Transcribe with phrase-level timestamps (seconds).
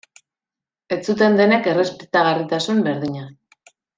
[0.95, 3.29] Ez zuten denek errespetagarritasun berdina.